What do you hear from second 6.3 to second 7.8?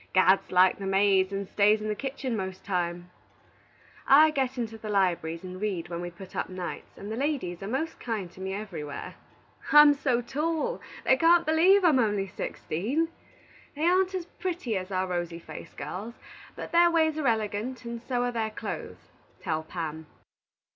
up nights, and the ladies are